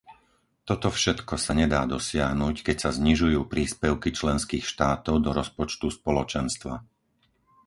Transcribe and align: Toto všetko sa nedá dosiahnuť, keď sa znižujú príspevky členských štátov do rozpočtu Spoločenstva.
Toto 0.69 0.89
všetko 0.97 1.33
sa 1.45 1.53
nedá 1.61 1.81
dosiahnuť, 1.95 2.55
keď 2.65 2.77
sa 2.89 2.89
znižujú 2.97 3.39
príspevky 3.53 4.09
členských 4.19 4.65
štátov 4.71 5.15
do 5.25 5.29
rozpočtu 5.39 5.87
Spoločenstva. 5.97 6.75